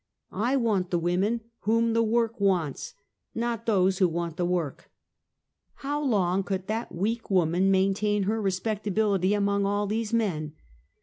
[0.33, 2.95] I want the women whom the work wants,
[3.35, 4.89] not those who want the work.
[5.75, 10.53] How long could that weak woman maintain her re spectability among all these men